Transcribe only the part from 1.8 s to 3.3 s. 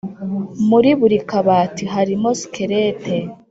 harimo skelete